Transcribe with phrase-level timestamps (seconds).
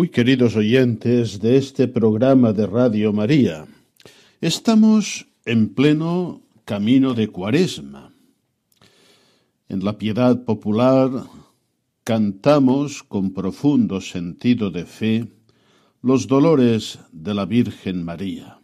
[0.00, 3.66] Muy queridos oyentes de este programa de Radio María,
[4.40, 8.10] estamos en pleno camino de Cuaresma.
[9.68, 11.10] En la piedad popular
[12.02, 15.28] cantamos con profundo sentido de fe
[16.00, 18.58] los dolores de la Virgen María.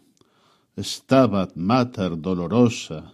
[0.78, 3.12] Stabat mater dolorosa,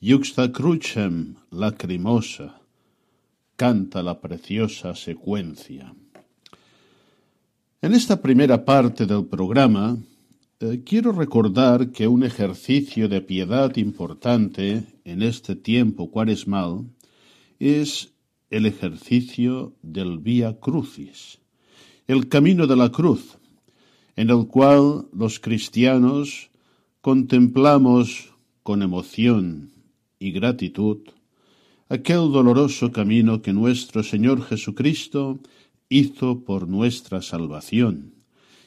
[0.00, 2.62] juxta crucem lacrimosa,
[3.56, 5.92] canta la preciosa secuencia.
[7.82, 9.96] En esta primera parte del programa
[10.60, 16.84] eh, quiero recordar que un ejercicio de piedad importante en este tiempo cuaresmal
[17.58, 18.12] es
[18.50, 21.38] el ejercicio del Vía Crucis,
[22.06, 23.38] el camino de la cruz,
[24.14, 26.50] en el cual los cristianos
[27.00, 29.70] contemplamos con emoción
[30.18, 30.98] y gratitud
[31.88, 35.40] aquel doloroso camino que nuestro Señor Jesucristo
[35.90, 38.14] hizo por nuestra salvación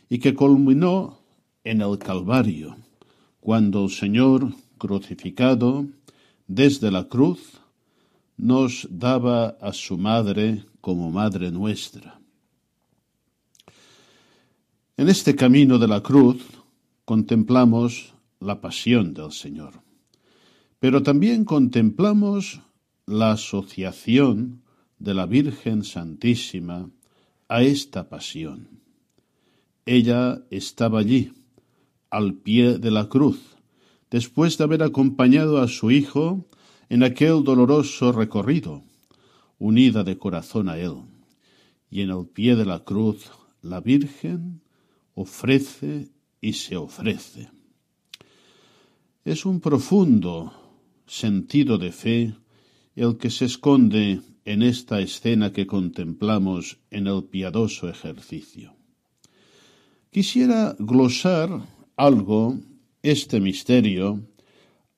[0.10, 1.20] y que culminó
[1.64, 2.76] en el Calvario,
[3.40, 5.88] cuando el Señor crucificado
[6.48, 7.62] desde la cruz
[8.38, 12.20] nos daba a su madre como madre nuestra.
[14.98, 16.44] En este camino de la cruz
[17.06, 19.82] contemplamos la pasión del Señor,
[20.80, 22.62] pero también contemplamos
[23.06, 24.62] la asociación
[25.00, 26.90] de la Virgen Santísima
[27.48, 28.82] a esta pasión.
[29.86, 31.34] Ella estaba allí,
[32.10, 33.40] al pie de la cruz,
[34.10, 36.46] después de haber acompañado a su Hijo
[36.90, 38.84] en aquel doloroso recorrido,
[39.58, 40.96] unida de corazón a Él.
[41.90, 43.32] Y en el pie de la cruz
[43.62, 44.62] la Virgen
[45.16, 46.10] ofrece
[46.42, 47.50] y se ofrece.
[49.26, 50.54] Es un profundo
[51.08, 52.36] sentido de fe
[52.96, 58.74] el que se esconde en esta escena que contemplamos en el piadoso ejercicio.
[60.10, 61.50] Quisiera glosar
[61.96, 62.58] algo
[63.02, 64.22] este misterio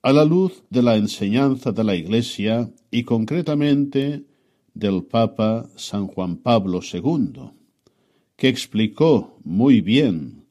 [0.02, 4.26] a la luz de la enseñanza de la Iglesia y concretamente
[4.74, 7.52] del Papa San Juan Pablo II,
[8.36, 10.46] que explicó muy bien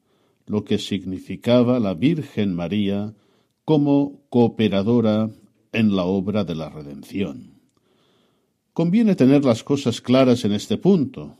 [0.45, 3.13] lo que significaba la Virgen María
[3.63, 5.29] como cooperadora
[5.71, 7.54] en la obra de la redención.
[8.75, 11.37] Conviene tener las cosas claras en este punto,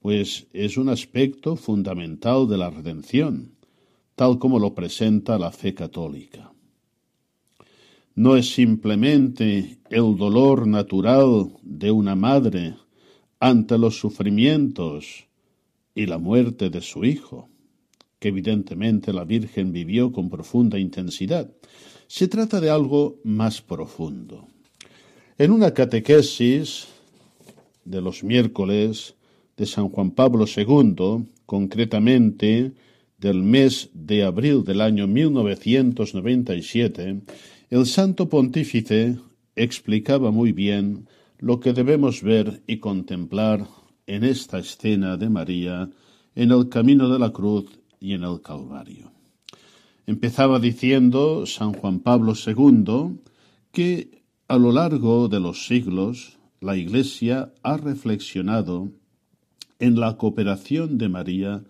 [0.00, 3.52] pues es un aspecto fundamental de la redención,
[4.14, 6.50] tal como lo presenta la fe católica.
[8.14, 12.74] No es simplemente el dolor natural de una madre
[13.38, 15.26] ante los sufrimientos
[15.94, 17.50] y la muerte de su hijo,
[18.18, 21.52] que evidentemente la Virgen vivió con profunda intensidad.
[22.06, 24.48] Se trata de algo más profundo.
[25.42, 26.86] En una catequesis
[27.84, 29.16] de los miércoles
[29.56, 32.70] de San Juan Pablo II, concretamente
[33.18, 37.22] del mes de abril del año 1997,
[37.70, 39.18] el Santo Pontífice
[39.56, 41.08] explicaba muy bien
[41.38, 43.66] lo que debemos ver y contemplar
[44.06, 45.90] en esta escena de María
[46.36, 47.64] en el camino de la cruz
[47.98, 49.10] y en el Calvario.
[50.06, 53.18] Empezaba diciendo San Juan Pablo II
[53.72, 54.21] que
[54.52, 58.92] a lo largo de los siglos, la Iglesia ha reflexionado
[59.78, 61.64] en la cooperación de María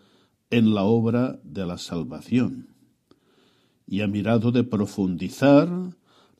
[0.51, 2.75] en la obra de la salvación
[3.87, 5.71] y ha mirado de profundizar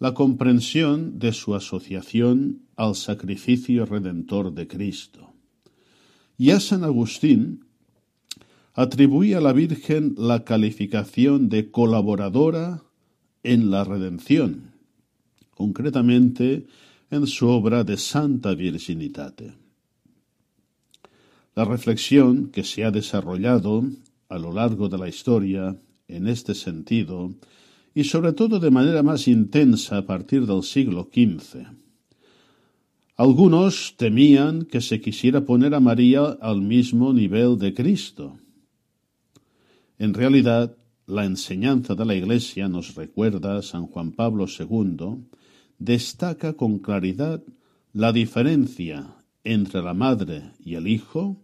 [0.01, 5.33] la comprensión de su asociación al sacrificio redentor de Cristo.
[6.39, 7.67] Y a San Agustín
[8.75, 12.83] atribuía a la Virgen la calificación de colaboradora
[13.45, 14.72] en la redención
[15.63, 16.67] concretamente
[17.09, 19.55] en su obra de Santa Virginitate.
[21.55, 23.85] La reflexión que se ha desarrollado
[24.29, 25.77] a lo largo de la historia
[26.09, 27.33] en este sentido
[27.95, 31.63] y sobre todo de manera más intensa a partir del siglo XV.
[33.17, 38.37] Algunos temían que se quisiera poner a María al mismo nivel de Cristo.
[39.97, 40.75] En realidad,
[41.07, 45.23] la enseñanza de la Iglesia nos recuerda San Juan Pablo II,
[45.85, 47.43] destaca con claridad
[47.93, 51.43] la diferencia entre la madre y el hijo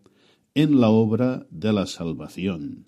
[0.55, 2.85] en la obra de la salvación,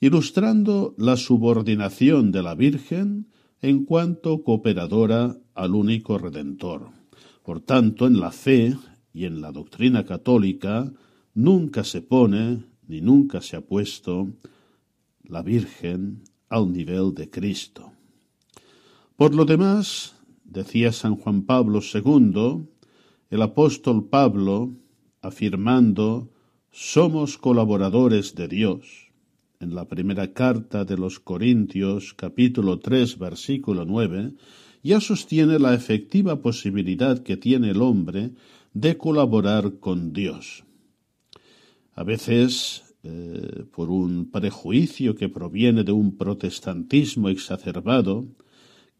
[0.00, 3.26] ilustrando la subordinación de la Virgen
[3.60, 6.90] en cuanto cooperadora al único Redentor.
[7.42, 8.76] Por tanto, en la fe
[9.12, 10.92] y en la doctrina católica
[11.34, 14.28] nunca se pone ni nunca se ha puesto
[15.24, 17.92] la Virgen al nivel de Cristo.
[19.16, 20.14] Por lo demás,
[20.52, 22.66] decía San Juan Pablo II,
[23.30, 24.74] el apóstol Pablo,
[25.22, 26.30] afirmando
[26.70, 29.10] somos colaboradores de Dios.
[29.60, 34.34] En la primera carta de los Corintios capítulo 3 versículo 9
[34.82, 38.32] ya sostiene la efectiva posibilidad que tiene el hombre
[38.74, 40.64] de colaborar con Dios.
[41.94, 48.26] A veces, eh, por un prejuicio que proviene de un protestantismo exacerbado,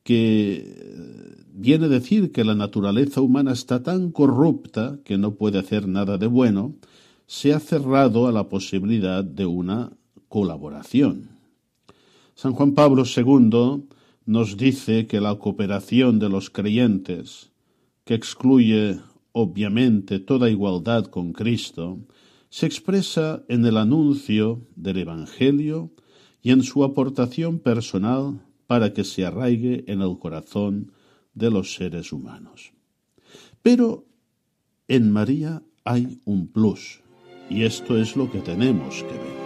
[0.03, 5.87] que viene a decir que la naturaleza humana está tan corrupta que no puede hacer
[5.87, 6.75] nada de bueno,
[7.27, 9.93] se ha cerrado a la posibilidad de una
[10.29, 11.31] colaboración.
[12.35, 13.85] San Juan Pablo II
[14.27, 17.53] nos dice que la cooperación de los creyentes,
[18.05, 18.99] que excluye
[19.33, 21.99] obviamente toda igualdad con Cristo,
[22.51, 25.91] se expresa en el anuncio del Evangelio
[26.43, 30.93] y en su aportación personal para que se arraigue en el corazón
[31.35, 32.73] de los seres humanos.
[33.61, 34.07] Pero
[34.89, 37.03] en María hay un plus,
[37.51, 39.42] y esto es lo que tenemos que ver.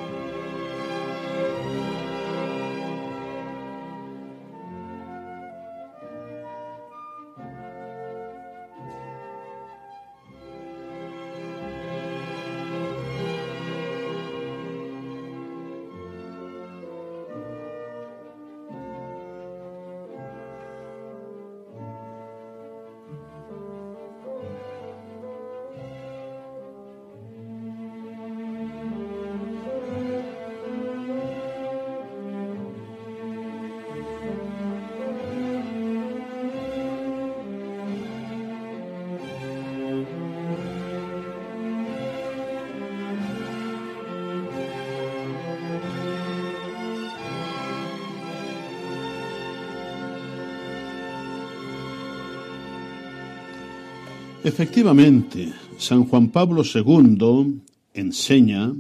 [54.47, 57.63] Efectivamente, San Juan Pablo II
[57.95, 58.77] enseña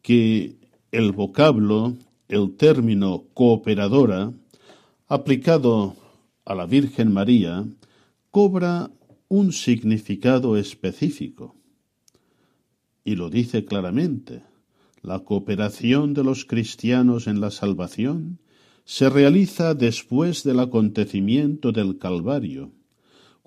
[0.00, 0.54] que
[0.92, 1.96] el vocablo,
[2.28, 4.32] el término cooperadora,
[5.08, 5.96] aplicado
[6.44, 7.66] a la Virgen María,
[8.30, 8.92] cobra
[9.26, 11.56] un significado específico.
[13.02, 14.44] Y lo dice claramente.
[15.00, 18.38] La cooperación de los cristianos en la salvación
[18.84, 22.70] se realiza después del acontecimiento del Calvario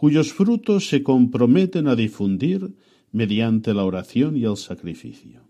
[0.06, 2.76] cuyos frutos se comprometen a difundir
[3.12, 5.42] mediante la oración y el sacrificio.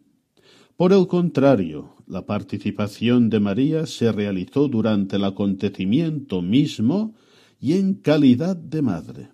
[0.78, 7.16] Por el contrario, la participación de María se realizó durante el acontecimiento mismo
[7.60, 9.28] y en calidad de madre.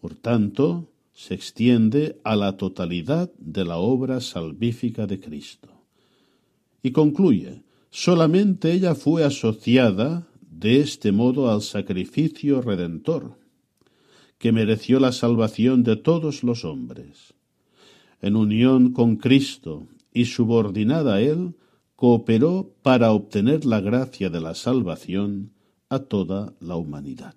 [0.00, 5.82] Por tanto, se extiende a la totalidad de la obra salvífica de Cristo.
[6.80, 13.37] Y concluye, solamente ella fue asociada de este modo al sacrificio redentor
[14.38, 17.34] que mereció la salvación de todos los hombres.
[18.20, 21.54] En unión con Cristo y subordinada a Él,
[21.96, 25.50] cooperó para obtener la gracia de la salvación
[25.88, 27.34] a toda la humanidad.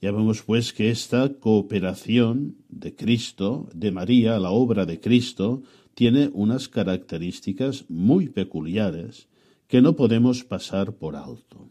[0.00, 5.62] Ya vemos pues que esta cooperación de Cristo, de María, la obra de Cristo,
[5.94, 9.28] tiene unas características muy peculiares
[9.66, 11.68] que no podemos pasar por alto.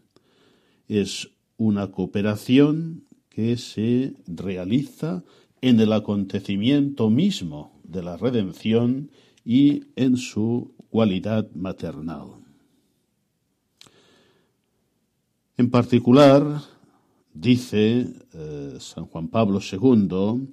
[0.86, 3.07] Es una cooperación
[3.38, 5.22] que se realiza
[5.60, 9.12] en el acontecimiento mismo de la redención
[9.44, 12.30] y en su cualidad maternal.
[15.56, 16.62] En particular,
[17.32, 20.48] dice eh, San Juan Pablo II,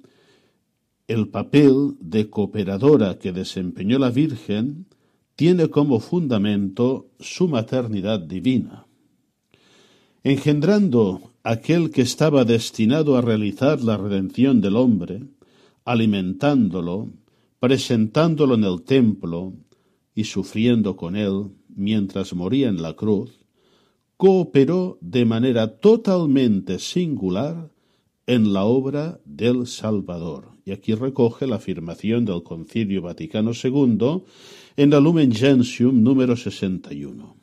[1.08, 4.86] el papel de cooperadora que desempeñó la Virgen
[5.34, 8.86] tiene como fundamento su maternidad divina.
[10.22, 15.22] Engendrando aquel que estaba destinado a realizar la redención del hombre,
[15.84, 17.12] alimentándolo,
[17.60, 19.54] presentándolo en el templo
[20.12, 23.38] y sufriendo con él mientras moría en la cruz,
[24.16, 27.70] cooperó de manera totalmente singular
[28.26, 30.48] en la obra del Salvador.
[30.64, 34.24] Y aquí recoge la afirmación del Concilio Vaticano II
[34.76, 37.36] en la Lumen Gentium número 61.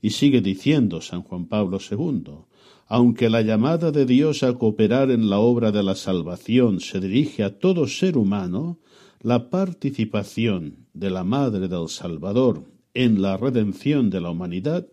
[0.00, 2.48] Y sigue diciendo San Juan Pablo II,
[2.90, 7.44] aunque la llamada de Dios a cooperar en la obra de la salvación se dirige
[7.44, 8.80] a todo ser humano,
[9.22, 14.88] la participación de la Madre del Salvador en la redención de la humanidad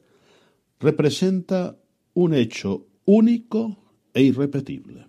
[0.79, 1.75] representa
[2.13, 3.79] un hecho único
[4.13, 5.07] e irrepetible.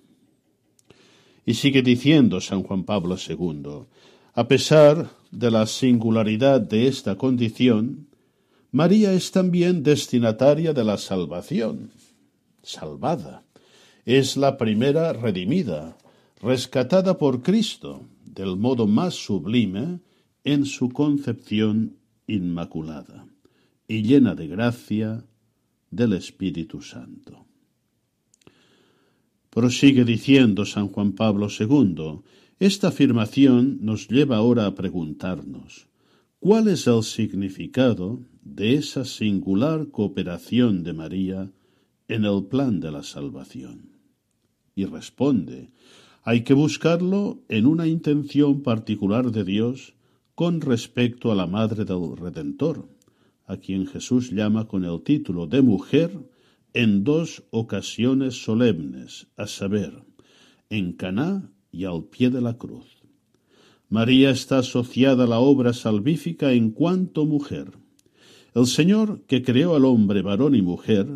[1.45, 3.85] Y sigue diciendo San Juan Pablo II,
[4.33, 8.07] a pesar de la singularidad de esta condición,
[8.73, 11.90] María es también destinataria de la salvación,
[12.68, 13.44] salvada.
[14.04, 15.96] Es la primera redimida,
[16.40, 20.00] rescatada por Cristo del modo más sublime
[20.44, 21.96] en su concepción
[22.26, 23.26] inmaculada
[23.88, 25.25] y llena de gracia
[25.90, 27.46] del Espíritu Santo.
[29.50, 32.20] Prosigue diciendo San Juan Pablo II,
[32.60, 35.88] esta afirmación nos lleva ahora a preguntarnos,
[36.38, 41.50] ¿cuál es el significado de esa singular cooperación de María
[42.08, 43.92] en el plan de la salvación.
[44.74, 45.70] Y responde,
[46.22, 49.94] hay que buscarlo en una intención particular de Dios
[50.34, 52.88] con respecto a la Madre del Redentor,
[53.46, 56.18] a quien Jesús llama con el título de mujer
[56.74, 60.04] en dos ocasiones solemnes, a saber,
[60.70, 62.86] en Caná y al pie de la cruz.
[63.88, 67.72] María está asociada a la obra salvífica en cuanto mujer
[68.54, 71.06] el Señor que creó al hombre varón y mujer,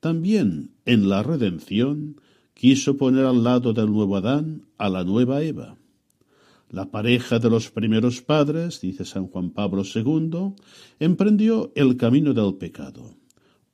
[0.00, 2.20] también en la redención
[2.54, 5.76] quiso poner al lado del nuevo Adán a la nueva Eva.
[6.70, 10.54] La pareja de los primeros padres, dice San Juan Pablo II,
[10.98, 13.16] emprendió el camino del pecado.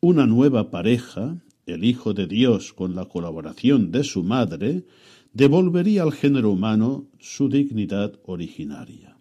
[0.00, 4.84] Una nueva pareja, el Hijo de Dios con la colaboración de su madre,
[5.32, 9.18] devolvería al género humano su dignidad originaria.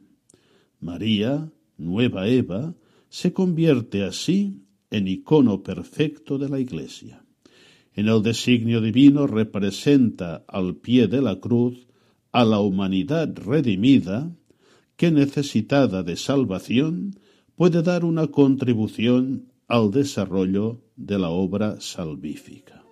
[0.79, 2.73] María, nueva Eva,
[3.09, 4.64] se convierte así
[4.95, 7.21] en icono perfecto de la Iglesia.
[7.93, 11.87] En el designio divino representa al pie de la cruz
[12.31, 14.31] a la humanidad redimida
[14.95, 17.15] que necesitada de salvación
[17.55, 22.84] puede dar una contribución al desarrollo de la obra salvífica.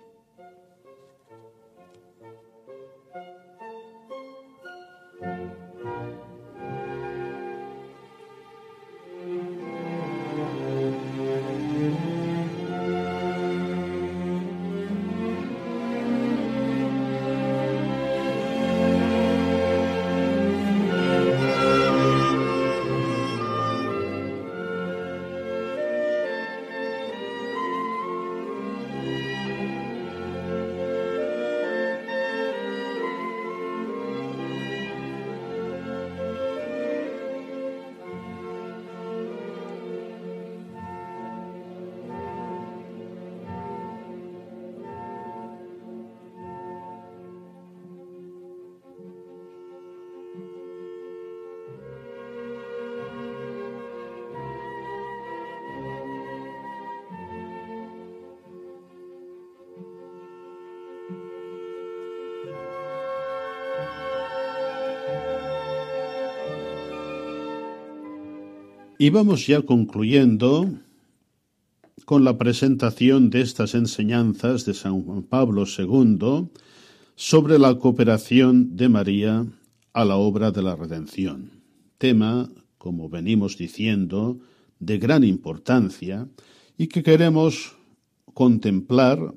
[69.04, 70.78] Y vamos ya concluyendo
[72.06, 76.48] con la presentación de estas enseñanzas de San Juan Pablo II
[77.14, 79.46] sobre la cooperación de María
[79.92, 81.50] a la obra de la redención.
[81.98, 84.40] Tema, como venimos diciendo,
[84.78, 86.26] de gran importancia
[86.78, 87.76] y que queremos
[88.32, 89.34] contemplar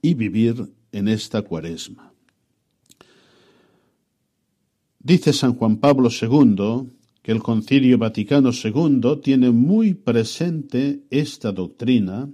[0.00, 2.14] y vivir en esta cuaresma.
[5.00, 6.88] Dice San Juan Pablo II
[7.30, 12.28] el Concilio Vaticano II tiene muy presente esta doctrina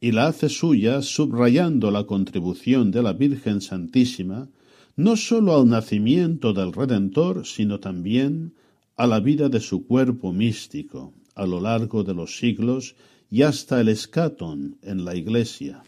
[0.00, 4.48] y la hace suya subrayando la contribución de la Virgen Santísima
[4.96, 8.54] no sólo al nacimiento del Redentor, sino también
[8.96, 12.96] a la vida de su cuerpo místico a lo largo de los siglos
[13.30, 15.82] y hasta el escatón en la Iglesia.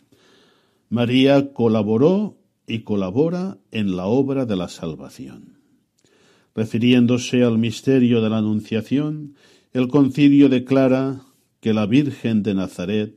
[0.89, 2.37] María colaboró
[2.67, 5.62] y colabora en la obra de la salvación.
[6.55, 9.35] Refiriéndose al misterio de la Anunciación,
[9.73, 11.23] el concilio declara
[11.61, 13.17] que la Virgen de Nazaret,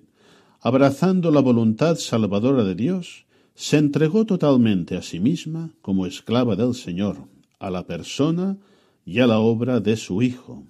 [0.61, 3.25] abrazando la voluntad salvadora de Dios,
[3.55, 7.27] se entregó totalmente a sí misma como esclava del Señor,
[7.59, 8.57] a la persona
[9.05, 10.65] y a la obra de su Hijo.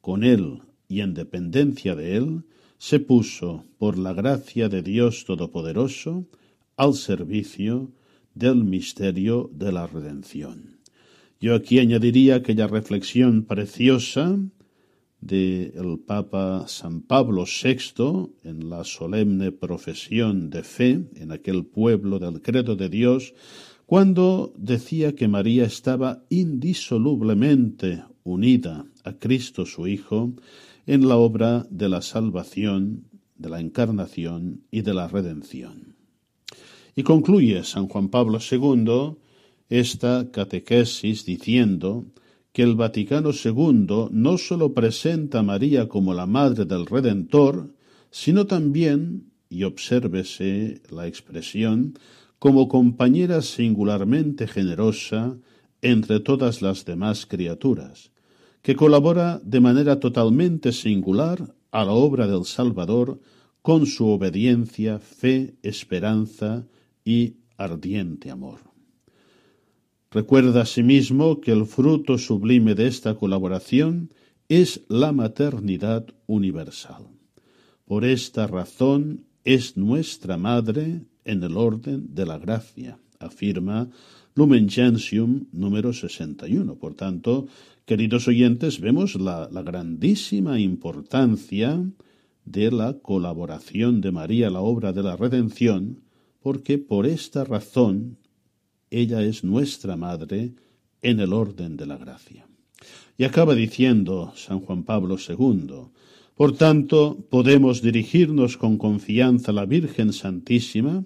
[0.00, 2.44] Con él y en dependencia de él,
[2.78, 6.26] se puso, por la gracia de Dios Todopoderoso,
[6.76, 7.92] al servicio
[8.34, 10.79] del misterio de la redención.
[11.42, 14.38] Yo aquí añadiría aquella reflexión preciosa
[15.22, 22.42] del Papa San Pablo VI en la solemne profesión de fe en aquel pueblo del
[22.42, 23.32] credo de Dios,
[23.86, 30.34] cuando decía que María estaba indisolublemente unida a Cristo su Hijo
[30.86, 33.06] en la obra de la salvación,
[33.38, 35.96] de la encarnación y de la redención.
[36.94, 39.16] Y concluye San Juan Pablo II
[39.70, 42.04] esta catequesis diciendo
[42.52, 47.72] que el Vaticano II no sólo presenta a María como la Madre del Redentor,
[48.10, 51.94] sino también, y obsérvese la expresión,
[52.40, 55.36] como compañera singularmente generosa
[55.82, 58.10] entre todas las demás criaturas,
[58.62, 63.20] que colabora de manera totalmente singular a la obra del Salvador
[63.62, 66.66] con su obediencia, fe, esperanza
[67.04, 68.69] y ardiente amor.
[70.12, 74.10] Recuerda asimismo que el fruto sublime de esta colaboración
[74.48, 77.06] es la maternidad universal.
[77.84, 83.88] Por esta razón es nuestra madre en el orden de la gracia, afirma
[84.34, 86.74] Lumen Gentium número 61.
[86.74, 87.46] Por tanto,
[87.84, 91.80] queridos oyentes, vemos la, la grandísima importancia
[92.44, 96.00] de la colaboración de María a la obra de la redención,
[96.40, 98.16] porque por esta razón
[98.90, 100.52] ella es nuestra madre
[101.02, 102.46] en el orden de la gracia.
[103.16, 105.90] Y acaba diciendo San Juan Pablo II,
[106.34, 111.04] por tanto, podemos dirigirnos con confianza a la Virgen Santísima,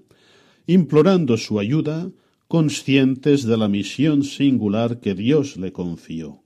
[0.67, 2.13] implorando su ayuda,
[2.47, 6.45] conscientes de la misión singular que Dios le confió,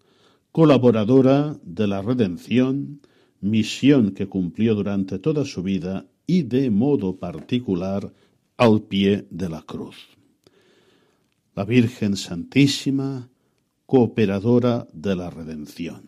[0.53, 3.03] colaboradora de la redención,
[3.43, 8.13] misión que cumplió durante toda su vida y de modo particular
[8.57, 10.18] al pie de la cruz.
[11.59, 13.31] La Virgen Santísima,
[13.85, 16.03] cooperadora de la redención.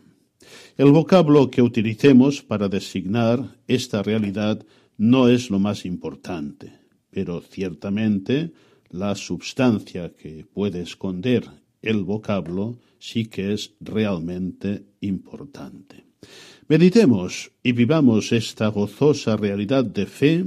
[0.76, 4.64] El vocablo que utilicemos para designar esta realidad
[4.96, 6.72] no es lo más importante,
[7.10, 8.52] pero ciertamente
[8.90, 11.50] la substancia que puede esconder
[11.82, 16.04] el vocablo sí que es realmente importante.
[16.68, 20.44] Meditemos y vivamos esta gozosa realidad de fe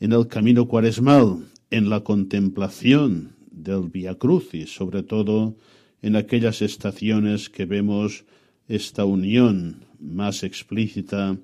[0.00, 5.56] en el camino cuaresmal, en la contemplación del Via Crucis, sobre todo
[6.02, 8.24] en aquellas estaciones que vemos
[8.68, 11.36] esta unión más explícita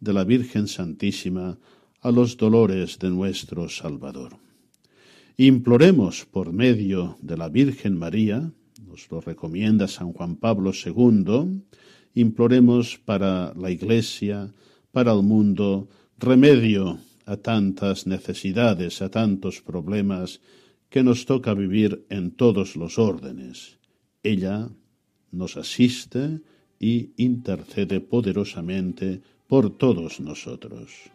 [0.00, 1.58] de la Virgen Santísima
[2.00, 4.36] a los dolores de nuestro Salvador.
[5.36, 8.52] Imploremos por medio de la Virgen María,
[8.86, 11.62] nos lo recomienda San Juan Pablo II,
[12.14, 14.52] imploremos para la Iglesia,
[14.92, 20.40] para el mundo, remedio a tantas necesidades, a tantos problemas
[20.94, 23.80] que nos toca vivir en todos los órdenes.
[24.22, 24.68] Ella
[25.32, 26.40] nos asiste
[26.78, 31.10] y intercede poderosamente por todos nosotros.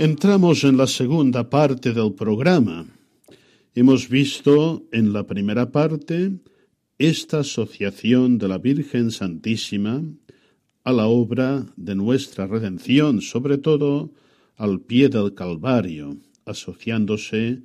[0.00, 2.86] Entramos en la segunda parte del programa.
[3.74, 6.40] Hemos visto en la primera parte
[6.96, 10.02] esta asociación de la Virgen Santísima
[10.84, 14.14] a la obra de nuestra redención, sobre todo
[14.56, 17.60] al pie del Calvario, asociándose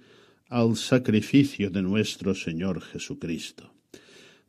[0.49, 3.71] al sacrificio de nuestro Señor Jesucristo.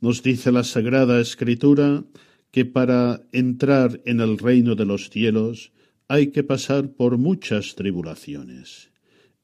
[0.00, 2.02] Nos dice la Sagrada Escritura
[2.50, 5.70] que para entrar en el reino de los cielos
[6.08, 8.90] hay que pasar por muchas tribulaciones.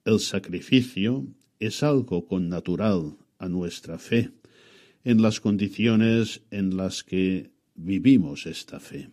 [0.05, 1.27] El sacrificio
[1.59, 4.31] es algo connatural a nuestra fe,
[5.05, 9.11] en las condiciones en las que vivimos esta fe.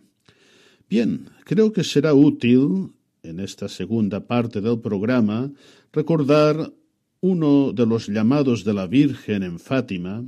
[0.88, 5.50] Bien, creo que será útil en esta segunda parte del programa
[5.92, 6.72] recordar
[7.20, 10.24] uno de los llamados de la Virgen en Fátima,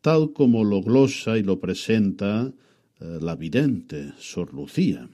[0.00, 2.52] tal como lo glosa y lo presenta
[3.00, 5.08] eh, la vidente Sor Lucía.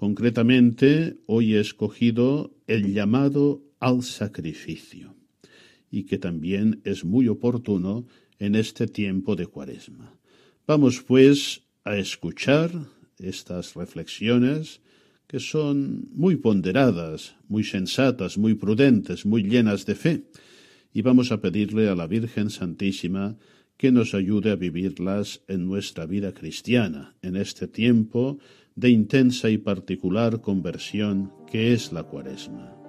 [0.00, 5.14] Concretamente, hoy he escogido el llamado al sacrificio,
[5.90, 8.06] y que también es muy oportuno
[8.38, 10.16] en este tiempo de cuaresma.
[10.66, 12.70] Vamos, pues, a escuchar
[13.18, 14.80] estas reflexiones
[15.26, 20.24] que son muy ponderadas, muy sensatas, muy prudentes, muy llenas de fe,
[20.94, 23.36] y vamos a pedirle a la Virgen Santísima
[23.76, 28.38] que nos ayude a vivirlas en nuestra vida cristiana, en este tiempo
[28.80, 32.79] de intensa y particular conversión que es la cuaresma.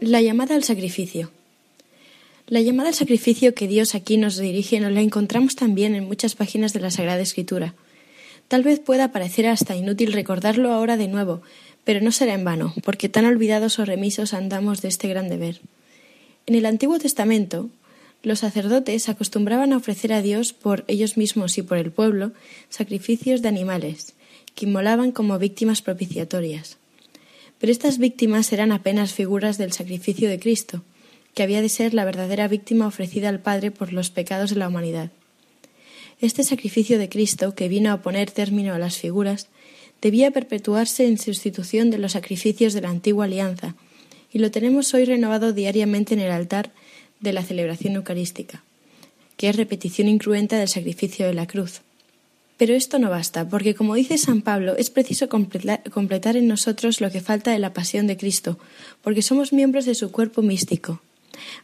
[0.00, 1.30] La llamada al sacrificio.
[2.46, 6.34] La llamada al sacrificio que Dios aquí nos dirige nos la encontramos también en muchas
[6.34, 7.74] páginas de la Sagrada Escritura.
[8.48, 11.42] Tal vez pueda parecer hasta inútil recordarlo ahora de nuevo,
[11.84, 15.60] pero no será en vano, porque tan olvidados o remisos andamos de este gran deber.
[16.46, 17.68] En el Antiguo Testamento,
[18.22, 22.32] los sacerdotes acostumbraban a ofrecer a Dios por ellos mismos y por el pueblo
[22.70, 24.14] sacrificios de animales,
[24.54, 26.79] que inmolaban como víctimas propiciatorias.
[27.60, 30.82] Pero estas víctimas eran apenas figuras del sacrificio de Cristo,
[31.34, 34.68] que había de ser la verdadera víctima ofrecida al Padre por los pecados de la
[34.68, 35.10] humanidad.
[36.20, 39.48] Este sacrificio de Cristo, que vino a poner término a las figuras,
[40.00, 43.76] debía perpetuarse en sustitución de los sacrificios de la antigua alianza,
[44.32, 46.72] y lo tenemos hoy renovado diariamente en el altar
[47.20, 48.62] de la celebración eucarística,
[49.36, 51.82] que es repetición incruenta del sacrificio de la cruz.
[52.60, 57.10] Pero esto no basta, porque como dice San Pablo, es preciso completar en nosotros lo
[57.10, 58.58] que falta de la pasión de Cristo,
[59.00, 61.00] porque somos miembros de su cuerpo místico.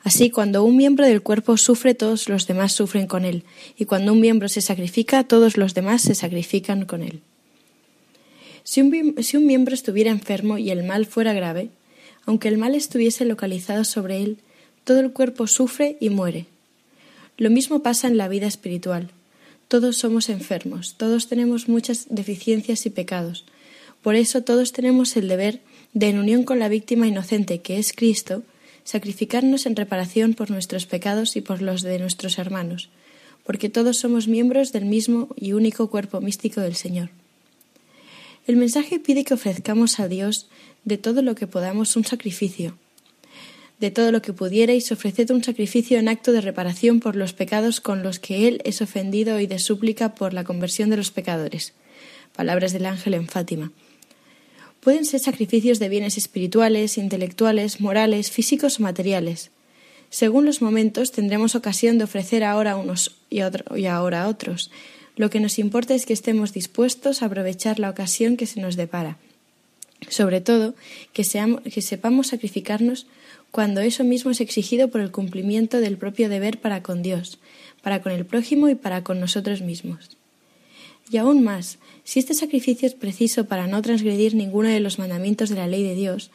[0.05, 3.43] Así, cuando un miembro del cuerpo sufre, todos los demás sufren con él,
[3.77, 7.21] y cuando un miembro se sacrifica, todos los demás se sacrifican con él.
[8.65, 11.69] Si un, si un miembro estuviera enfermo y el mal fuera grave,
[12.25, 14.39] aunque el mal estuviese localizado sobre él,
[14.85, 16.47] todo el cuerpo sufre y muere.
[17.37, 19.11] Lo mismo pasa en la vida espiritual.
[19.69, 23.45] Todos somos enfermos, todos tenemos muchas deficiencias y pecados.
[24.01, 25.61] Por eso todos tenemos el deber
[25.93, 28.45] de, en unión con la víctima inocente que es Cristo,
[28.85, 32.91] sacrificarnos en reparación por nuestros pecados y por los de nuestros hermanos,
[33.45, 37.11] porque todos somos miembros del mismo y único cuerpo místico del Señor.
[38.47, 40.47] El mensaje pide que ofrezcamos a Dios
[40.85, 42.79] de todo lo que podamos un sacrificio,
[43.79, 47.81] de todo lo que pudierais, ofreced un sacrificio en acto de reparación por los pecados
[47.81, 51.75] con los que Él es ofendido y de súplica por la conversión de los pecadores.
[52.35, 53.73] Palabras del ángel en Fátima.
[54.81, 59.51] Pueden ser sacrificios de bienes espirituales, intelectuales, morales, físicos o materiales.
[60.11, 63.41] Según los momentos tendremos ocasión de ofrecer ahora unos y,
[63.75, 64.71] y ahora a otros,
[65.17, 68.77] Lo que nos importa es que estemos dispuestos a aprovechar la ocasión que se nos
[68.77, 69.17] depara.
[70.11, 70.75] Sobre todo,
[71.15, 73.07] que, seamos, que sepamos sacrificarnos
[73.57, 77.39] cuando eso mismo es exigido por el cumplimiento del propio deber para con Dios,
[77.81, 80.11] para con el prójimo y para con nosotros mismos.
[81.11, 85.49] Y aún más, si este sacrificio es preciso para no transgredir ninguno de los mandamientos
[85.49, 86.31] de la ley de Dios,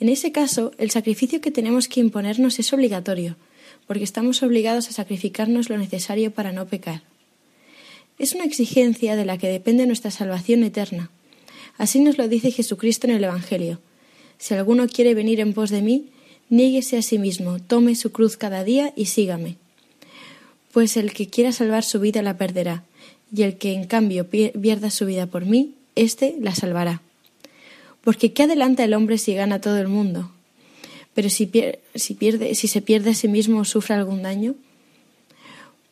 [0.00, 3.36] en ese caso el sacrificio que tenemos que imponernos es obligatorio,
[3.86, 7.04] porque estamos obligados a sacrificarnos lo necesario para no pecar.
[8.18, 11.12] Es una exigencia de la que depende nuestra salvación eterna.
[11.78, 13.80] Así nos lo dice Jesucristo en el Evangelio.
[14.38, 16.10] Si alguno quiere venir en pos de mí,
[16.48, 19.56] niéguese a sí mismo, tome su cruz cada día y sígame.
[20.72, 22.84] Pues el que quiera salvar su vida la perderá,
[23.34, 27.02] y el que en cambio pierda su vida por mí, éste la salvará.
[28.02, 30.30] Porque ¿qué adelanta el hombre si gana todo el mundo?
[31.14, 31.50] Pero si,
[31.94, 34.54] si, pierde, si se pierde a sí mismo o sufre algún daño.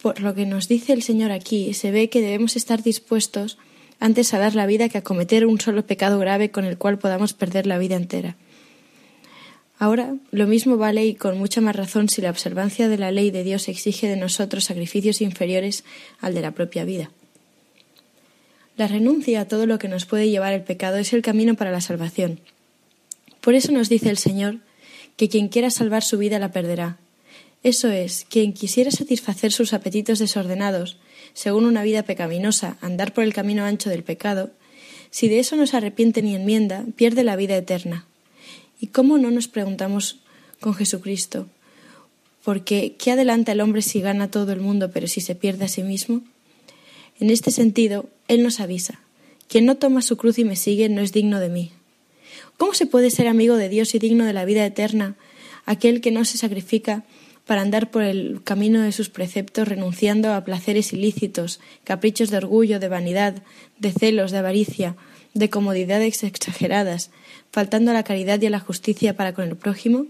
[0.01, 3.59] Por lo que nos dice el Señor aquí, se ve que debemos estar dispuestos
[4.01, 6.99] antes a dar la vida que a cometer un solo pecado grave con el cual
[6.99, 8.37] podamos perder la vida entera.
[9.85, 13.31] Ahora, lo mismo vale y con mucha más razón si la observancia de la ley
[13.31, 15.85] de Dios exige de nosotros sacrificios inferiores
[16.23, 17.11] al de la propia vida.
[18.79, 21.71] La renuncia a todo lo que nos puede llevar el pecado es el camino para
[21.71, 22.41] la salvación.
[23.43, 24.61] Por eso nos dice el Señor
[25.19, 26.97] que quien quiera salvar su vida la perderá.
[27.63, 30.97] Eso es, quien quisiera satisfacer sus apetitos desordenados,
[31.35, 34.51] según una vida pecaminosa, andar por el camino ancho del pecado,
[35.11, 38.07] si de eso no se arrepiente ni enmienda, pierde la vida eterna.
[38.81, 40.21] ¿Y cómo no nos preguntamos
[40.61, 41.47] con Jesucristo?
[42.45, 45.69] Porque ¿qué adelanta el hombre si gana todo el mundo pero si se pierde a
[45.69, 46.23] sí mismo?
[47.21, 49.01] En este sentido, Él nos avisa.
[49.49, 51.73] Quien no toma su cruz y me sigue no es digno de mí.
[52.57, 55.17] ¿Cómo se puede ser amigo de Dios y digno de la vida eterna
[55.67, 57.05] aquel que no se sacrifica
[57.47, 62.81] para andar por el camino de sus preceptos renunciando a placeres ilícitos, caprichos de orgullo,
[62.81, 63.43] de vanidad,
[63.79, 64.97] de celos, de avaricia,
[65.35, 67.11] de comodidades exageradas,
[67.55, 70.07] faltando a la caridad y a la justicia para con el prójimo?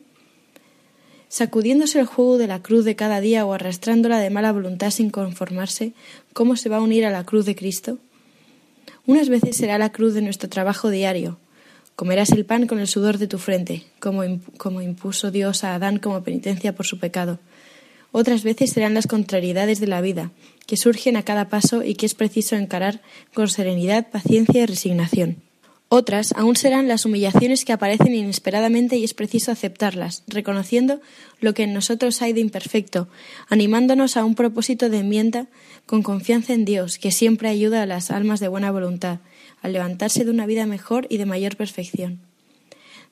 [1.28, 5.10] Sacudiéndose el juego de la cruz de cada día o arrastrándola de mala voluntad sin
[5.10, 5.92] conformarse,
[6.32, 7.98] ¿cómo se va a unir a la cruz de Cristo?
[9.04, 11.38] Unas veces será la cruz de nuestro trabajo diario.
[11.96, 14.22] Comerás el pan con el sudor de tu frente, como,
[14.56, 17.40] como impuso Dios a Adán como penitencia por su pecado.
[18.10, 20.30] Otras veces serán las contrariedades de la vida,
[20.66, 23.02] que surgen a cada paso y que es preciso encarar
[23.34, 25.43] con serenidad, paciencia y resignación.
[25.96, 31.00] Otras aún serán las humillaciones que aparecen inesperadamente y es preciso aceptarlas, reconociendo
[31.38, 33.06] lo que en nosotros hay de imperfecto,
[33.48, 35.46] animándonos a un propósito de enmienda
[35.86, 39.20] con confianza en Dios, que siempre ayuda a las almas de buena voluntad,
[39.62, 42.18] a levantarse de una vida mejor y de mayor perfección.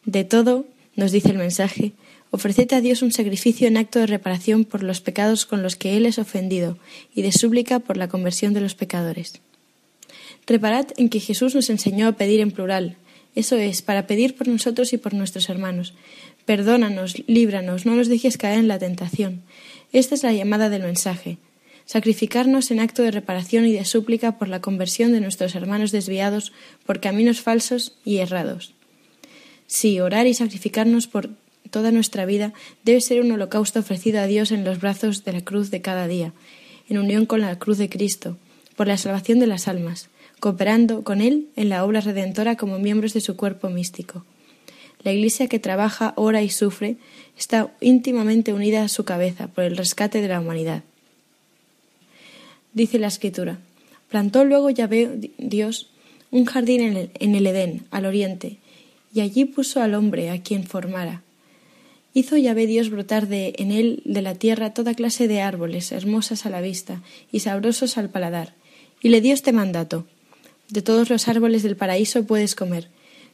[0.05, 0.67] De todo,
[0.97, 1.93] nos dice el mensaje,
[2.33, 5.97] ofreced a Dios un sacrificio en acto de reparación por los pecados con los que
[5.97, 6.79] Él es ofendido
[7.15, 9.41] y de súplica por la conversión de los pecadores.
[10.47, 12.97] Reparad en que Jesús nos enseñó a pedir en plural,
[13.35, 15.95] eso es, para pedir por nosotros y por nuestros hermanos.
[16.45, 19.43] Perdónanos, líbranos, no nos dejes caer en la tentación.
[19.93, 21.39] Esta es la llamada del mensaje.
[21.87, 26.53] Sacrificarnos en acto de reparación y de súplica por la conversión de nuestros hermanos desviados
[26.85, 28.75] por caminos falsos y errados.
[29.67, 31.31] Sí, orar y sacrificarnos por
[31.71, 32.53] toda nuestra vida
[32.85, 36.07] debe ser un holocausto ofrecido a Dios en los brazos de la cruz de cada
[36.07, 36.35] día,
[36.89, 38.37] en unión con la cruz de Cristo,
[38.77, 40.11] por la salvación de las almas
[40.43, 44.25] cooperando con Él en la obra redentora como miembros de su cuerpo místico.
[45.05, 46.97] La Iglesia que trabaja, ora y sufre
[47.39, 50.83] está íntimamente unida a su cabeza por el rescate de la humanidad.
[52.73, 53.61] Dice la Escritura,
[54.09, 55.91] plantó luego Yahvé Dios
[56.33, 58.57] un jardín en el, Edén, al oriente,
[59.15, 61.23] y allí puso al hombre a quien formara.
[62.15, 66.47] Hizo Yahvé Dios brotar de en él de la tierra toda clase de árboles, hermosas
[66.47, 67.01] a la vista
[67.31, 68.55] y sabrosos al paladar,
[69.01, 70.05] y le dio este mandato
[70.73, 72.89] de todos los árboles del paraíso puedes comer,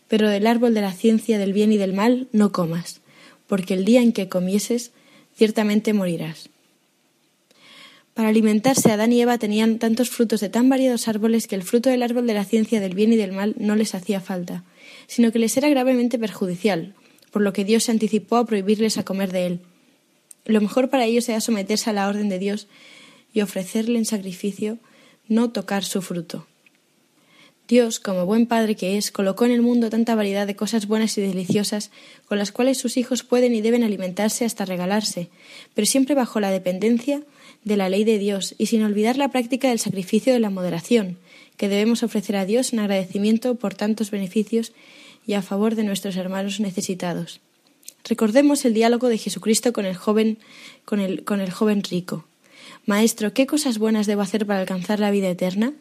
[0.08, 3.00] pero del árbol de la ciencia del bien y del mal no comas,
[3.46, 4.90] porque el día en que comieses
[5.36, 6.50] ciertamente morirás.
[8.14, 11.88] Para alimentarse Adán y Eva tenían tantos frutos de tan variados árboles que el fruto
[11.88, 14.64] del árbol de la ciencia del bien y del mal no les hacía falta,
[15.06, 16.94] sino que les era gravemente perjudicial,
[17.30, 19.60] por lo que Dios se anticipó a prohibirles a comer de él.
[20.44, 22.66] Lo mejor para ellos era someterse a la orden de Dios
[23.32, 24.78] y ofrecerle en sacrificio
[25.28, 26.47] no tocar su fruto.
[27.68, 31.18] Dios, como buen padre que es, colocó en el mundo tanta variedad de cosas buenas
[31.18, 31.90] y deliciosas
[32.26, 35.28] con las cuales sus hijos pueden y deben alimentarse hasta regalarse,
[35.74, 37.22] pero siempre bajo la dependencia
[37.64, 41.18] de la ley de Dios y sin olvidar la práctica del sacrificio de la moderación,
[41.58, 44.72] que debemos ofrecer a Dios en agradecimiento por tantos beneficios
[45.26, 47.42] y a favor de nuestros hermanos necesitados.
[48.04, 50.38] Recordemos el diálogo de Jesucristo con el joven,
[50.86, 52.24] con el, con el joven rico.
[52.86, 55.74] Maestro, ¿qué cosas buenas debo hacer para alcanzar la vida eterna?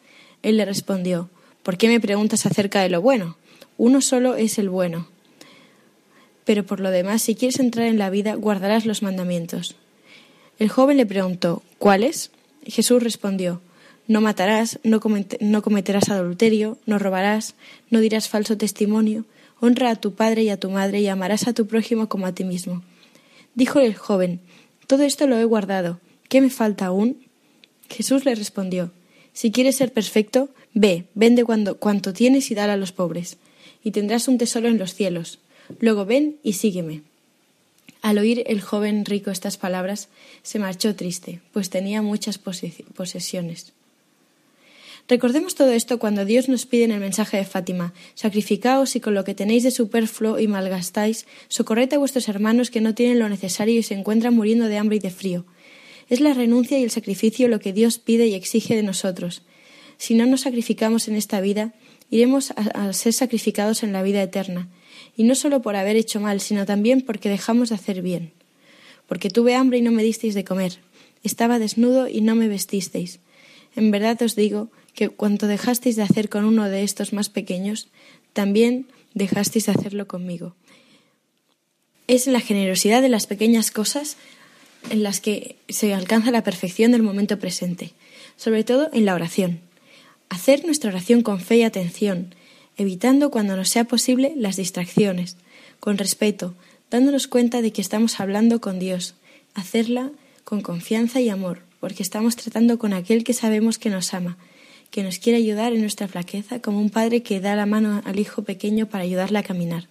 [0.44, 1.30] Él le respondió,
[1.68, 3.36] ¿por qué me preguntas acerca de lo bueno?
[3.78, 5.10] Uno solo es el bueno.
[6.46, 9.76] Pero por lo demás, si quieres entrar en la vida, guardarás los mandamientos.
[10.60, 12.32] El joven le preguntó, ¿cuáles?
[12.66, 13.60] Jesús respondió,
[14.08, 17.56] no matarás, no, cometerás adulterio, no robarás,
[17.90, 19.26] no dirás falso testimonio,
[19.60, 22.32] honra a tu padre y a tu madre y amarás a tu prójimo como a
[22.32, 22.82] ti mismo.
[23.56, 24.40] Díjole el joven,
[24.88, 26.00] todo esto lo he guardado,
[26.30, 27.28] ¿qué me falta aún?
[27.90, 28.94] Jesús le respondió,
[29.38, 33.38] si quieres ser perfecto, ve, vende cuanto tienes y dale a los pobres,
[33.84, 35.38] y tendrás un tesoro en los cielos.
[35.80, 37.04] Luego ven y sígueme.
[38.02, 40.10] Al oír el joven rico estas palabras,
[40.42, 43.74] se marchó triste, pues tenía muchas posesiones.
[45.08, 49.14] Recordemos todo esto cuando Dios nos pide en el mensaje de Fátima Sacrificaos y con
[49.14, 53.30] lo que tenéis de superfluo y malgastáis, socorred a vuestros hermanos que no tienen lo
[53.30, 55.46] necesario y se encuentran muriendo de hambre y de frío.
[56.10, 59.44] Es la renuncia y el sacrificio lo que Dios pide y exige de nosotros.
[59.98, 61.74] Si no nos sacrificamos en esta vida,
[62.10, 64.70] iremos a, ser sacrificados en la vida eterna,
[65.16, 68.32] y no solo por haber hecho mal, sino también porque dejamos de hacer bien.
[69.08, 70.80] Porque tuve hambre y no me disteis de comer,
[71.24, 73.20] estaba desnudo y no me vestisteis.
[73.76, 77.90] En verdad os digo que cuanto dejasteis de hacer con uno de estos más pequeños,
[78.34, 80.56] también dejasteis de hacerlo conmigo.
[82.08, 84.18] Es la generosidad de las pequeñas cosas
[84.90, 87.94] en las que se alcanza la perfección del momento presente,
[88.36, 89.60] sobre todo en la oración.
[90.30, 92.36] Hacer nuestra oración con fe y atención,
[92.78, 95.38] evitando cuando nos sea posible las distracciones,
[95.80, 96.54] con respeto,
[96.90, 99.16] dándonos cuenta de que estamos hablando con Dios,
[99.54, 100.12] hacerla
[100.44, 104.38] con confianza y amor, porque estamos tratando con aquel que sabemos que nos ama,
[104.92, 108.20] que nos quiere ayudar en nuestra flaqueza, como un padre que da la mano al
[108.20, 109.88] hijo pequeño para ayudarle a caminar.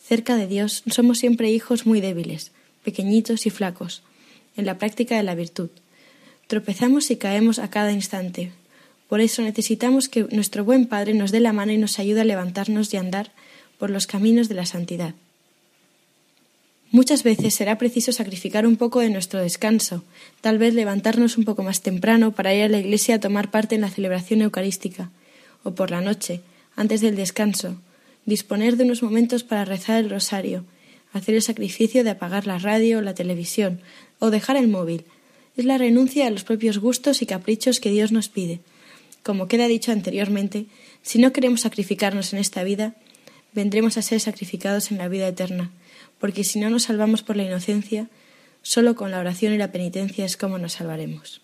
[0.00, 2.52] Cerca de Dios somos siempre hijos muy débiles,
[2.88, 4.00] pequeñitos y flacos,
[4.56, 5.68] en la práctica de la virtud.
[6.46, 8.50] Tropezamos y caemos a cada instante.
[9.10, 12.30] Por eso necesitamos que nuestro buen Padre nos dé la mano y nos ayude a
[12.32, 13.30] levantarnos y andar
[13.78, 15.12] por los caminos de la santidad.
[16.90, 20.02] Muchas veces será preciso sacrificar un poco de nuestro descanso,
[20.40, 23.74] tal vez levantarnos un poco más temprano para ir a la iglesia a tomar parte
[23.74, 25.10] en la celebración eucarística,
[25.62, 26.40] o por la noche,
[26.74, 27.76] antes del descanso,
[28.24, 30.64] disponer de unos momentos para rezar el rosario,
[31.12, 33.80] hacer el sacrificio de apagar la radio la televisión,
[34.18, 35.04] o dejar el móvil.
[35.56, 38.60] Es la renuncia a los propios gustos y caprichos que Dios nos pide.
[39.22, 40.66] Como queda dicho anteriormente,
[41.02, 42.94] si no queremos sacrificarnos en esta vida,
[43.52, 45.70] vendremos a ser sacrificados en la vida eterna
[46.18, 48.08] porque si no nos salvamos por la inocencia,
[48.62, 51.42] solo con la oración y la penitencia es como nos salvaremos.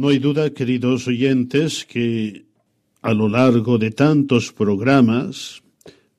[0.00, 2.46] No hay duda, queridos oyentes, que
[3.02, 5.62] a lo largo de tantos programas,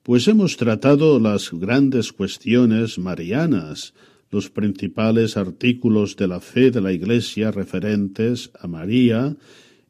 [0.04, 3.92] pues hemos tratado las grandes cuestiones marianas,
[4.30, 9.34] los principales artículos de la fe de la Iglesia referentes a María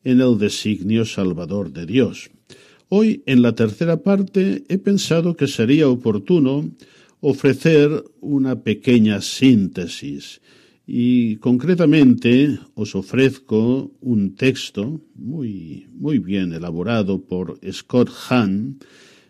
[0.04, 2.30] en el designio salvador de Dios.
[2.88, 6.70] Hoy, en la tercera parte, he pensado que sería oportuno
[7.20, 10.40] ofrecer una pequeña síntesis
[10.86, 18.80] Y concretamente os ofrezco un texto muy, muy bien elaborado por Scott Hahn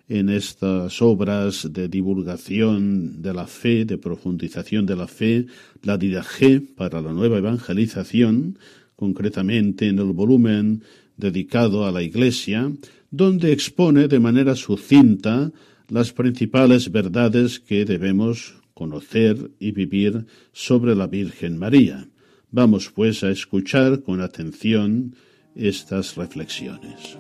[0.09, 5.47] en estas obras de divulgación de la fe, de profundización de la fe,
[5.83, 8.59] la Didaje para la nueva evangelización,
[8.97, 10.83] concretamente en el volumen
[11.17, 12.73] dedicado a la Iglesia,
[13.11, 15.53] donde expone de manera sucinta
[15.89, 22.09] las principales verdades que debemos conocer y vivir sobre la Virgen María.
[22.51, 25.15] Vamos pues a escuchar con atención
[25.55, 27.17] estas reflexiones.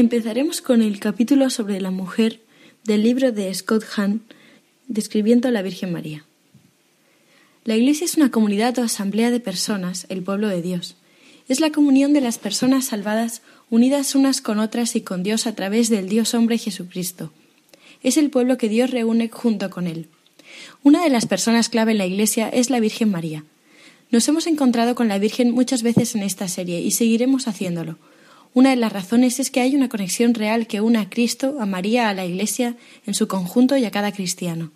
[0.00, 2.40] Empezaremos con el capítulo sobre la mujer
[2.84, 4.22] del libro de Scott Hahn
[4.88, 6.24] describiendo a la Virgen María.
[7.66, 10.96] La Iglesia es una comunidad o asamblea de personas, el pueblo de Dios.
[11.48, 15.54] Es la comunión de las personas salvadas unidas unas con otras y con Dios a
[15.54, 17.30] través del Dios hombre Jesucristo.
[18.02, 20.06] Es el pueblo que Dios reúne junto con él.
[20.82, 23.44] Una de las personas clave en la Iglesia es la Virgen María.
[24.10, 27.98] Nos hemos encontrado con la Virgen muchas veces en esta serie y seguiremos haciéndolo
[28.52, 31.66] una de las razones es que hay una conexión real que une a Cristo, a
[31.66, 32.76] María, a la Iglesia
[33.06, 34.72] en su conjunto y a cada cristiano.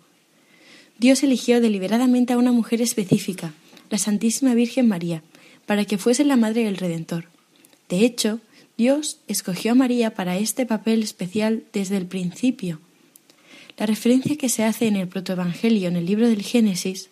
[0.97, 3.53] Dios eligió deliberadamente a una mujer específica,
[3.89, 5.23] la Santísima Virgen María,
[5.65, 7.27] para que fuese la madre del Redentor.
[7.89, 8.39] De hecho,
[8.77, 12.79] Dios escogió a María para este papel especial desde el principio.
[13.77, 17.09] La referencia que se hace en el protoevangelio en el libro del Génesis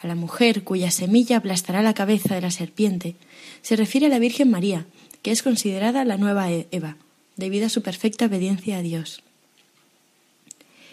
[0.00, 3.16] a la mujer cuya semilla aplastará la cabeza de la serpiente
[3.62, 4.86] se refiere a la Virgen María,
[5.24, 6.98] que es considerada la nueva e-, Eva,
[7.36, 9.22] debido a su perfecta obediencia a Dios.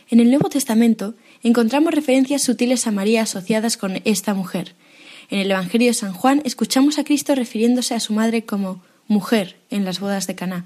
[0.09, 1.13] En el Nuevo Testamento
[1.43, 4.73] encontramos referencias sutiles a María asociadas con esta mujer.
[5.29, 9.57] En el Evangelio de San Juan escuchamos a Cristo refiriéndose a su madre como mujer
[9.69, 10.65] en las bodas de Caná,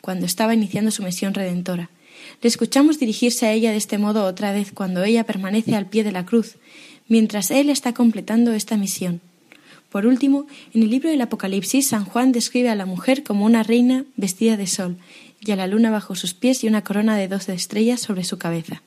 [0.00, 1.90] cuando estaba iniciando su misión redentora.
[2.40, 6.04] Le escuchamos dirigirse a ella de este modo otra vez cuando ella permanece al pie
[6.04, 6.54] de la cruz,
[7.08, 9.20] mientras él está completando esta misión.
[9.92, 13.62] Por último, en el libro del Apocalipsis, San Juan describe a la mujer como una
[13.62, 14.96] reina vestida de sol,
[15.38, 18.38] y a la luna bajo sus pies y una corona de doce estrellas sobre su
[18.38, 18.80] cabeza.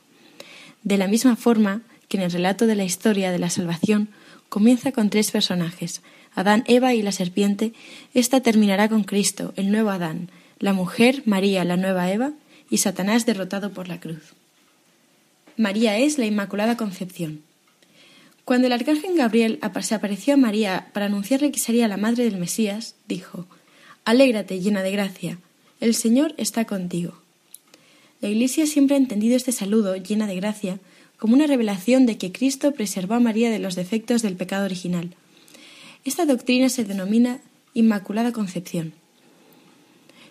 [0.81, 4.09] De la misma forma que en el relato de la historia de la salvación
[4.49, 6.01] comienza con tres personajes,
[6.33, 7.73] Adán, Eva y la serpiente,
[8.15, 12.31] esta terminará con Cristo, el nuevo Adán, la mujer, María, la nueva Eva,
[12.71, 14.33] y Satanás derrotado por la cruz.
[15.55, 17.41] María es la Inmaculada Concepción.
[18.45, 22.37] Cuando el arcángel Gabriel se apareció a María para anunciarle que sería la madre del
[22.37, 23.47] Mesías, dijo
[24.05, 25.39] Alégrate, llena de gracia,
[25.81, 27.19] el Señor está contigo.
[28.21, 30.79] La Iglesia siempre ha entendido este saludo, llena de gracia,
[31.17, 35.15] como una revelación de que Cristo preservó a María de los defectos del pecado original.
[36.03, 37.39] Esta doctrina se denomina
[37.73, 38.93] Inmaculada Concepción.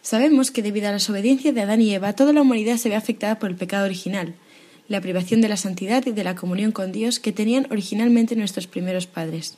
[0.03, 2.95] Sabemos que debido a la desobediencia de Adán y Eva, toda la humanidad se ve
[2.95, 4.35] afectada por el pecado original,
[4.89, 8.67] la privación de la santidad y de la comunión con Dios que tenían originalmente nuestros
[8.67, 9.57] primeros padres.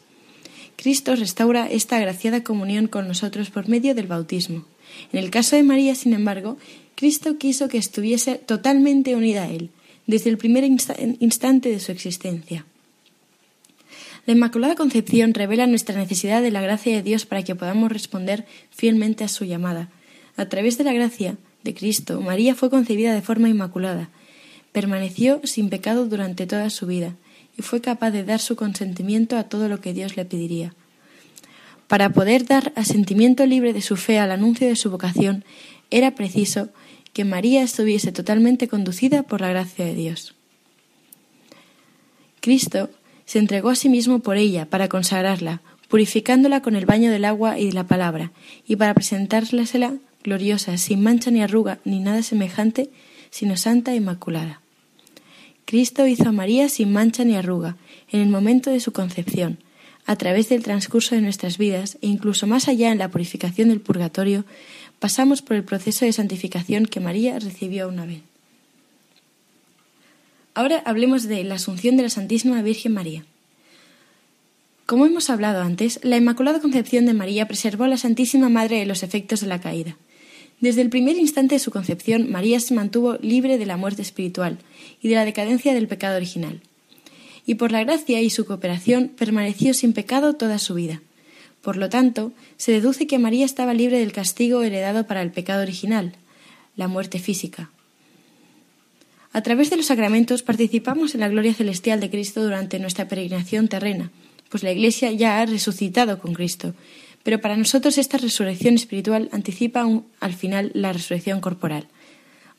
[0.76, 4.64] Cristo restaura esta agraciada comunión con nosotros por medio del bautismo.
[5.12, 6.58] En el caso de María, sin embargo,
[6.94, 9.70] Cristo quiso que estuviese totalmente unida a Él,
[10.06, 12.64] desde el primer instante de su existencia.
[14.26, 18.44] La Inmaculada Concepción revela nuestra necesidad de la gracia de Dios para que podamos responder
[18.70, 19.88] fielmente a su llamada.
[20.36, 24.10] A través de la gracia de Cristo, María fue concebida de forma inmaculada,
[24.76, 27.14] Permaneció sin pecado durante toda su vida
[27.56, 30.74] y fue capaz de dar su consentimiento a todo lo que Dios le pediría.
[31.88, 35.44] Para poder dar asentimiento libre de su fe al anuncio de su vocación,
[35.90, 36.68] era preciso
[37.14, 40.34] que María estuviese totalmente conducida por la gracia de Dios.
[42.42, 42.90] Cristo
[43.24, 47.58] se entregó a sí mismo por ella para consagrarla, purificándola con el baño del agua
[47.58, 48.30] y de la palabra,
[48.68, 52.90] y para presentársela gloriosa, sin mancha ni arruga, ni nada semejante,
[53.30, 54.60] sino santa e inmaculada.
[55.66, 57.76] Cristo hizo a María sin mancha ni arruga,
[58.12, 59.58] en el momento de su concepción,
[60.06, 63.80] a través del transcurso de nuestras vidas e incluso más allá en la purificación del
[63.80, 64.44] purgatorio,
[65.00, 68.22] pasamos por el proceso de santificación que María recibió una vez.
[70.54, 73.24] Ahora hablemos de la Asunción de la Santísima Virgen María.
[74.86, 78.86] Como hemos hablado antes, la Inmaculada Concepción de María preservó a la Santísima Madre de
[78.86, 79.96] los efectos de la caída.
[80.60, 84.58] Desde el primer instante de su concepción, María se mantuvo libre de la muerte espiritual
[85.02, 86.60] y de la decadencia del pecado original.
[87.44, 91.02] Y por la gracia y su cooperación permaneció sin pecado toda su vida.
[91.60, 95.62] Por lo tanto, se deduce que María estaba libre del castigo heredado para el pecado
[95.62, 96.14] original,
[96.74, 97.70] la muerte física.
[99.32, 103.68] A través de los sacramentos participamos en la gloria celestial de Cristo durante nuestra peregrinación
[103.68, 104.10] terrena,
[104.48, 106.74] pues la Iglesia ya ha resucitado con Cristo,
[107.26, 109.84] pero para nosotros esta resurrección espiritual anticipa
[110.20, 111.88] al final la resurrección corporal.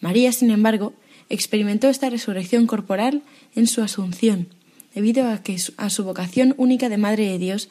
[0.02, 0.92] María, sin embargo,
[1.30, 3.22] experimentó esta resurrección corporal
[3.56, 4.50] en su asunción,
[4.94, 7.70] debido a, que, a su vocación única de Madre de Dios,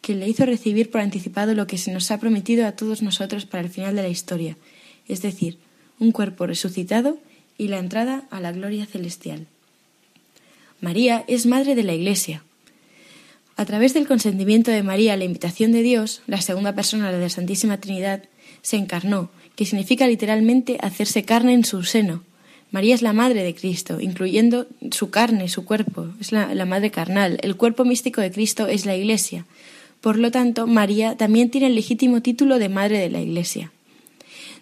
[0.00, 3.46] que le hizo recibir por anticipado lo que se nos ha prometido a todos nosotros
[3.46, 4.56] para el final de la historia,
[5.06, 5.58] es decir,
[6.00, 7.18] un cuerpo resucitado
[7.56, 9.46] y la entrada a la gloria celestial.
[10.80, 12.42] María es madre de la Iglesia.
[13.60, 17.28] A través del consentimiento de María la invitación de Dios, la segunda persona de la
[17.28, 18.22] Santísima Trinidad,
[18.62, 22.24] se encarnó, que significa literalmente hacerse carne en su seno.
[22.70, 26.90] María es la madre de Cristo, incluyendo su carne, su cuerpo, es la, la madre
[26.90, 27.36] carnal.
[27.42, 29.44] El cuerpo místico de Cristo es la Iglesia.
[30.00, 33.72] Por lo tanto, María también tiene el legítimo título de madre de la Iglesia.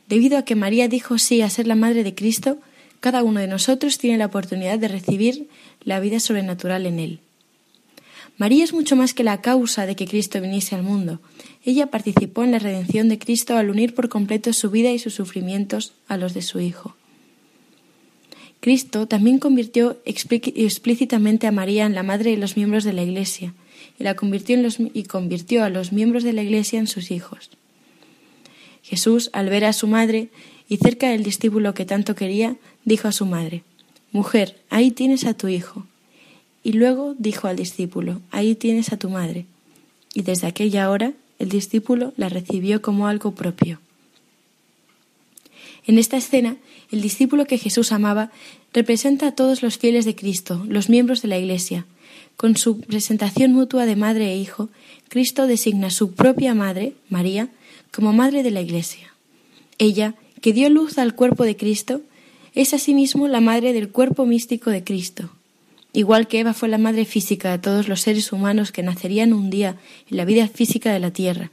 [0.09, 2.59] Debido a que María dijo sí a ser la madre de Cristo,
[2.99, 5.47] cada uno de nosotros tiene la oportunidad de recibir
[5.85, 7.21] la vida sobrenatural en él.
[8.39, 11.21] María es mucho más que la causa de que Cristo viniese al mundo.
[11.65, 15.15] Ella participó en la redención de Cristo al unir por completo su vida y sus
[15.15, 16.95] sufrimientos a los de su Hijo.
[18.61, 23.55] Cristo también convirtió explícitamente a María en la madre de los miembros de la Iglesia
[23.99, 24.57] y, la convirtió
[24.95, 27.51] y convirtió a los miembros de la Iglesia en sus hijos.
[28.83, 30.29] Jesús, al ver a su madre
[30.69, 33.65] y cerca del discípulo que tanto quería, dijo a su madre,
[34.13, 35.87] Mujer, ahí tienes a tu hijo.
[36.69, 39.47] Y luego dijo al discípulo, Ahí tienes a tu madre.
[40.13, 43.81] Y desde aquella hora el discípulo la recibió como algo propio.
[45.87, 46.59] En esta escena,
[46.93, 48.31] el discípulo que Jesús amaba
[48.75, 51.87] representa a todos los fieles de Cristo, los miembros de la Iglesia.
[52.37, 54.69] Con su presentación mutua de madre e hijo,
[55.09, 57.49] Cristo designa a su propia madre, María,
[57.95, 59.15] como madre de la Iglesia.
[59.79, 62.03] Ella, que dio luz al cuerpo de Cristo,
[62.55, 65.31] es asimismo la madre del cuerpo místico de Cristo.
[65.93, 69.51] Igual que Eva fue la madre física de todos los seres humanos que nacerían un
[69.51, 69.77] día
[70.11, 71.51] en la vida física de la tierra,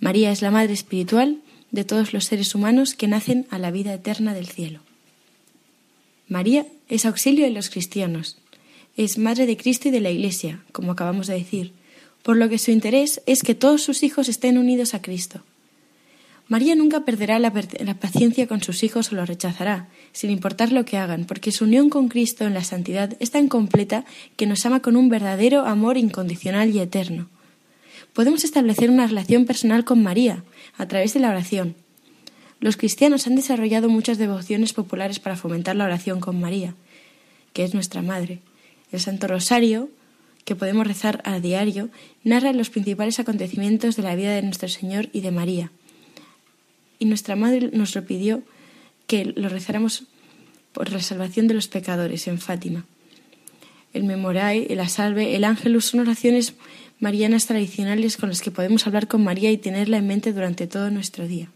[0.00, 1.38] María es la madre espiritual
[1.70, 4.80] de todos los seres humanos que nacen a la vida eterna del cielo.
[6.28, 8.36] María es auxilio de los cristianos,
[8.96, 11.72] es madre de Cristo y de la Iglesia, como acabamos de decir,
[12.22, 15.42] por lo que su interés es que todos sus hijos estén unidos a Cristo.
[16.48, 17.52] María nunca perderá la,
[17.98, 21.90] paciencia con sus hijos o lo rechazará, sin importar lo que hagan, porque su unión
[21.90, 24.06] con Cristo en la santidad es tan completa
[24.36, 27.28] que nos ama con un verdadero amor incondicional y eterno.
[28.14, 30.42] Podemos establecer una relación personal con María
[30.78, 31.74] a través de la oración.
[32.60, 36.74] Los cristianos han desarrollado muchas devociones populares para fomentar la oración con María,
[37.52, 38.38] que es nuestra Madre.
[38.92, 39.90] El Santo Rosario,
[40.46, 41.90] que podemos rezar a diario,
[42.24, 45.70] narra los principales acontecimientos de la vida de nuestro Señor y de María
[46.98, 48.42] y nuestra Madre nos lo pidió
[49.06, 50.04] que lo rezáramos
[50.72, 52.84] por la salvación de los pecadores en Fátima.
[53.92, 56.54] El Memorai, el Asalve, el Ángelus son oraciones
[57.00, 60.90] marianas tradicionales con las que podemos hablar con María y tenerla en mente durante todo
[60.90, 61.48] nuestro día.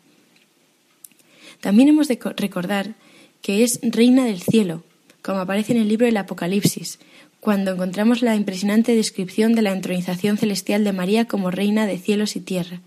[1.61, 2.95] También hemos de recordar
[3.43, 4.83] que es reina del cielo,
[5.23, 6.99] como aparece en el libro del Apocalipsis,
[7.41, 12.37] cuando encontramos la impresionante descripción de la entronización celestial de María como reina de cielos
[12.37, 12.81] y tierra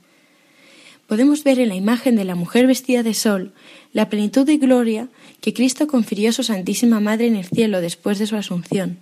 [1.07, 3.53] podemos ver en la imagen de la mujer vestida de sol
[3.94, 5.08] la plenitud de gloria
[5.39, 8.98] que Cristo confirió a su Santísima Madre en el cielo después de su asunción.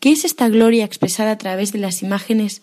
[0.00, 2.62] ¿Qué es esta gloria expresada a través de las imágenes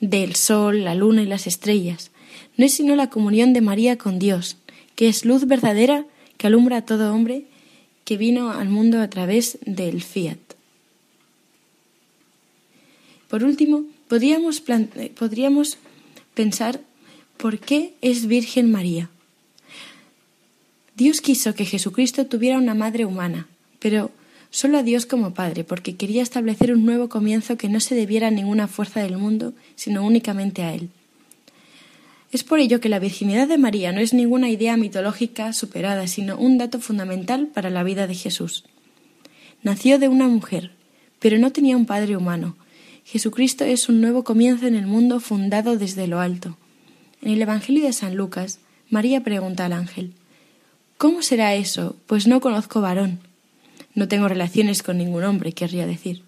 [0.00, 2.10] del sol, la luna y las estrellas?
[2.56, 4.56] No es sino la comunión de María con Dios,
[4.94, 6.06] que es luz verdadera
[6.36, 7.44] que alumbra a todo hombre
[8.04, 10.38] que vino al mundo a través del fiat.
[13.28, 14.62] Por último, podríamos,
[15.16, 15.78] podríamos
[16.34, 16.80] pensar
[17.40, 19.08] ¿Por qué es Virgen María?
[21.00, 23.48] Dios quiso que Jesucristo tuviera una madre humana,
[23.78, 24.10] pero
[24.50, 28.28] solo a Dios como Padre, porque quería establecer un nuevo comienzo que no se debiera
[28.28, 30.90] a ninguna fuerza del mundo, sino únicamente a Él.
[32.32, 36.36] Es por ello que la virginidad de María no es ninguna idea mitológica superada, sino
[36.36, 38.64] un dato fundamental para la vida de Jesús.
[39.62, 40.72] Nació de una mujer,
[41.18, 42.56] pero no tenía un padre humano.
[43.06, 46.58] Jesucristo es un nuevo comienzo en el mundo fundado desde lo alto.
[47.22, 48.58] En el Evangelio de San Lucas,
[48.90, 50.12] María pregunta al ángel
[51.00, 51.96] ¿Cómo será eso?
[52.06, 53.20] Pues no conozco varón.
[53.94, 56.24] No tengo relaciones con ningún hombre, querría decir.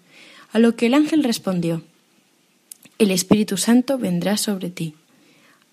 [0.51, 1.83] A lo que el ángel respondió
[2.97, 4.95] El Espíritu Santo vendrá sobre ti.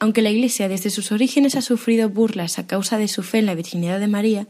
[0.01, 3.47] Aunque la Iglesia desde sus orígenes ha sufrido burlas a causa de su fe en
[3.47, 4.47] la virginidad de María,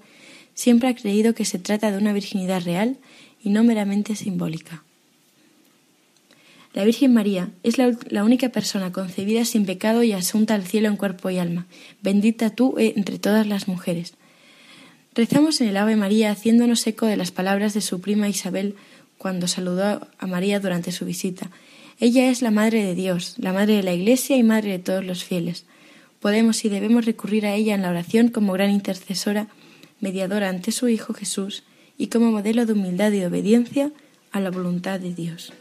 [0.55, 2.97] siempre ha creído que se trata de una virginidad real
[3.45, 4.83] y no meramente simbólica.
[6.75, 10.97] La Virgen María es la, única persona concebida sin pecado y asunta al cielo en
[10.97, 11.69] cuerpo y alma.
[12.03, 14.15] Bendita tú entre todas las mujeres.
[15.21, 18.75] Rezamos en el Ave María haciéndonos eco de las palabras de su prima Isabel
[19.19, 21.51] cuando saludó a María durante su visita.
[21.99, 25.05] Ella es la Madre de Dios, la Madre de la Iglesia y Madre de todos
[25.05, 25.67] los fieles.
[26.21, 29.49] Podemos y debemos recurrir a ella en la oración como gran intercesora,
[30.01, 31.65] mediadora ante su Hijo Jesús
[31.99, 33.93] y como modelo de humildad y obediencia
[34.33, 35.53] a la voluntad de Dios.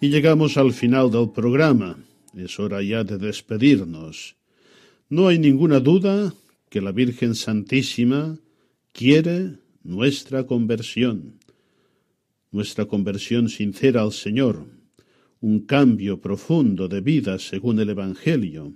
[0.00, 1.98] Y llegamos al final del programa.
[2.32, 4.36] Es hora ya de despedirnos.
[5.08, 6.32] No hay ninguna duda
[6.70, 8.38] que la Virgen Santísima
[8.92, 11.40] quiere nuestra conversión,
[12.52, 14.66] nuestra conversión sincera al Señor,
[15.40, 18.74] un cambio profundo de vida según el Evangelio,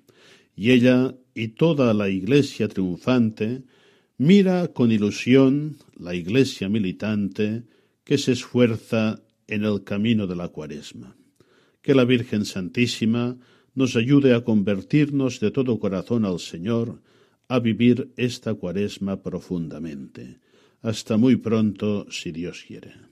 [0.57, 3.63] y ella y toda la Iglesia triunfante
[4.19, 7.63] mira con ilusión la Iglesia militante
[8.03, 11.17] que se esfuerza en el camino de la cuaresma.
[11.83, 13.37] Que la Virgen Santísima
[13.75, 17.03] nos ayude a convertirnos de todo corazón al Señor,
[17.49, 20.41] a vivir esta cuaresma profundamente.
[20.81, 23.12] Hasta muy pronto, si Dios quiere.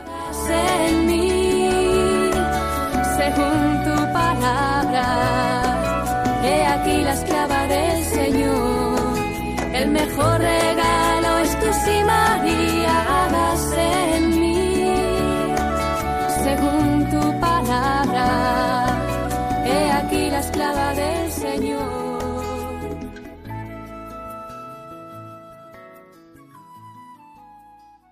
[7.11, 9.17] La esclava del Señor.
[9.73, 12.03] El mejor regalo es tu si